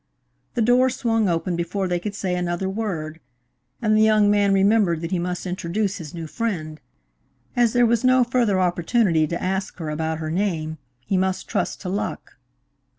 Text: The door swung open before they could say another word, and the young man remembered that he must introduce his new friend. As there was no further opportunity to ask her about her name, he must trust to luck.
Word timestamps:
The 0.55 0.63
door 0.63 0.89
swung 0.89 1.29
open 1.29 1.55
before 1.55 1.87
they 1.87 1.99
could 1.99 2.15
say 2.15 2.33
another 2.35 2.67
word, 2.67 3.19
and 3.83 3.95
the 3.95 4.01
young 4.01 4.31
man 4.31 4.51
remembered 4.51 5.01
that 5.01 5.11
he 5.11 5.19
must 5.19 5.45
introduce 5.45 5.97
his 5.99 6.11
new 6.11 6.25
friend. 6.25 6.81
As 7.55 7.73
there 7.73 7.85
was 7.85 8.03
no 8.03 8.23
further 8.23 8.59
opportunity 8.59 9.27
to 9.27 9.39
ask 9.43 9.77
her 9.77 9.91
about 9.91 10.17
her 10.17 10.31
name, 10.31 10.79
he 11.05 11.17
must 11.17 11.47
trust 11.47 11.81
to 11.81 11.89
luck. 11.89 12.37